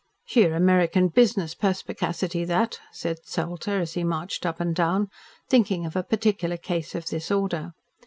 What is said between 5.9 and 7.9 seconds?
a particular case of this order.